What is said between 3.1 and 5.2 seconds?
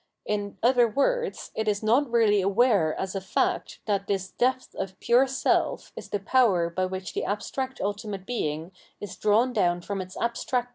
a fact that this depth of